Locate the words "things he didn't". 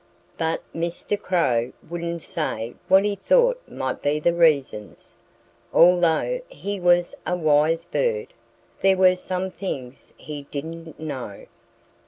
9.51-10.99